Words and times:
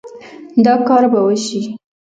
دا 0.65 0.73
کار 0.87 1.03
به 1.11 1.19
وشي 1.25 1.61